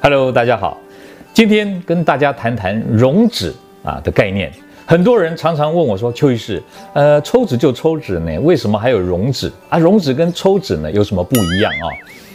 [0.00, 0.78] Hello，大家好，
[1.34, 4.50] 今天跟大家谈谈溶脂啊的概念。
[4.86, 9.76] 很多人常常问我说：“邱医师，呃，抽脂就抽脂呢，为什么还有溶脂啊？
[9.76, 11.86] 溶脂跟抽脂呢有什么不一样啊？”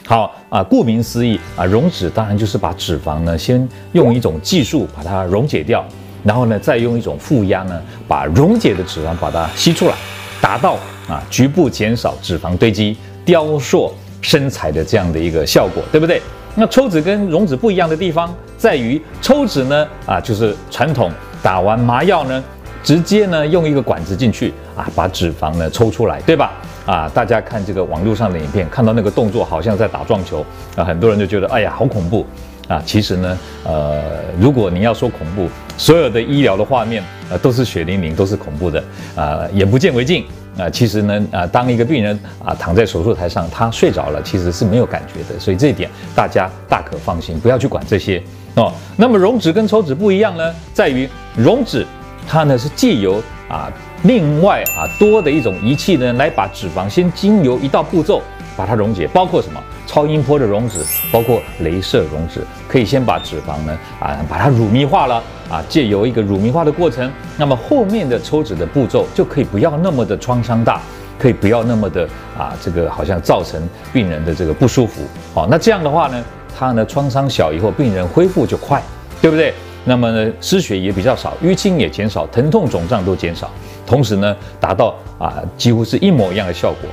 [0.05, 5.85] 好啊，顾名思义啊，溶脂当然就是把脂肪呢先用一种技术把它溶解掉，
[6.21, 9.95] 然后呢再用一种负压呢把溶解的脂肪把它吸出来，
[10.41, 10.77] 达到
[11.07, 13.89] 啊局部减少脂肪堆积、雕塑
[14.21, 16.21] 身材的这样的一个效果，对不对？
[16.55, 21.11] 那抽脂跟溶脂不一样的地方在于，抽脂呢，啊，就是传统
[21.41, 22.43] 打完麻药呢，
[22.83, 26.51] 直接呢用一个管子进去啊，把脂肪呢抽出来，对吧？
[26.85, 32.25] 啊，大家看这个网络上的影片，看到那个动作好像在打撞球啊，很多人就觉得哎呀好恐怖
[32.67, 32.81] 啊。
[32.85, 34.01] 其实呢，呃，
[34.39, 38.83] 如果你要说恐怖，所有的医疗的画面啊都是血淋淋，都是恐怖的
[39.15, 40.23] 啊，眼不见为净。
[40.57, 48.21] 啊，其实呢，啊，当一个病人啊躺在手术台上，他睡着了，其实是没有感觉的，所以这一点大家大可放心，不要去管这些
[48.55, 48.71] 哦。
[48.95, 51.85] 那么溶脂跟抽脂不一样呢，在于溶脂
[52.27, 53.71] 它呢是借由啊
[54.03, 58.21] 另外啊多的一种仪器呢来把脂肪先经由一道步骤
[58.55, 59.61] 把它溶解，包括什么？
[59.85, 60.79] 超音波的溶脂，
[61.11, 70.81] 包括镭射溶脂，可以先把脂肪呢啊把它乳糜化了啊，借由一个乳糜化的过程，那么后面的抽脂的步骤就可以不要那么的创伤大，
[71.19, 75.01] 可以不要那么的啊这个好像造成病人的这个不舒服。
[75.33, 76.23] 好，那这样的话呢，
[76.57, 78.81] 它呢创伤小以后，病人恢复就快，
[79.21, 79.53] 对不对？
[79.85, 83.51] 那么呢失血也比较少，淤青也减少，疼痛肿胀都减少，
[83.85, 86.89] 同时呢达到啊几乎是一模一样的效果。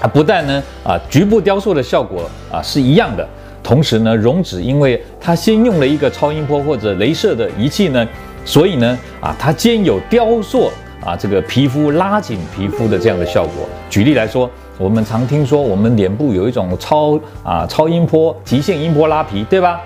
[0.00, 3.28] 它，不但呢，啊，局部雕塑的效果啊是一样的，
[3.62, 8.08] 同时呢，溶脂因为它先用了一个超音波或者镭射的仪器呢，
[8.44, 10.70] 所以呢，啊，它兼有雕塑
[11.04, 13.68] 啊这个皮肤拉紧皮肤的这样的效果。
[13.90, 19.78] 举例来说，我们常听说我们脸部有一种超啊超音波极限音波拉皮，对吧？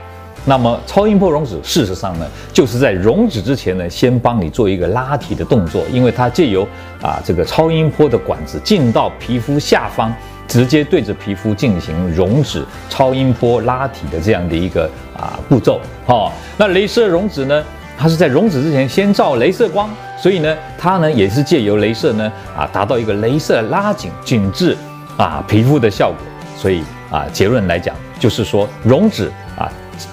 [0.45, 6.67] 那么超音波溶脂，事实上呢，就是在溶脂之前呢，先帮你做一个拉提的动作，因为它借由
[7.01, 10.15] 啊这个超音波的管子进到皮肤下方，
[10.47, 14.85] 直接对着皮肤进行溶脂、超音波拉提的这样的一个
[15.17, 15.81] 啊步骤。
[16.05, 17.65] 好、哦，那镭射溶脂呢，
[17.97, 19.89] 它是在溶脂之前先照镭射光，
[20.19, 24.77] 所以呢，它呢也是借由镭射呢啊达到一个镭射拉紧紧致
[25.17, 26.19] 啊皮肤的效果。
[26.57, 29.31] 所以啊结论来讲，就是说溶脂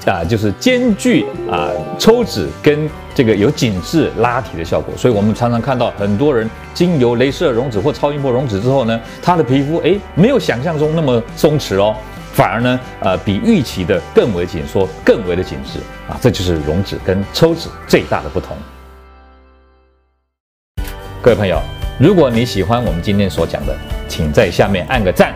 [0.05, 0.23] 啊。
[0.23, 1.69] 就是兼具啊
[1.99, 11.95] 抽脂跟这个有紧致拉提的效果，所以我们常常看到很多人经由镭射溶脂或超音波溶脂之后呢，他的皮肤诶没有想象中那么松弛哦，
[12.33, 18.55] 反而呢呃比预期的更为紧缩，更为的紧致啊，这就是溶脂跟抽脂最大的不同。
[21.21, 21.59] 各位朋友，
[21.99, 23.75] 如果你喜欢我们今天所讲的，
[24.07, 25.35] 请在下面按个赞。